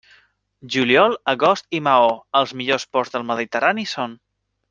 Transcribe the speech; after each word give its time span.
Juliol, 0.75 1.13
agost 1.33 1.77
i 1.79 1.83
Maó, 1.89 2.09
els 2.41 2.55
millors 2.61 2.87
ports 2.97 3.15
del 3.17 3.27
Mediterrani 3.33 3.87
són. 3.97 4.17